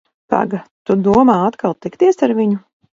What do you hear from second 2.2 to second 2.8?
ar viņu?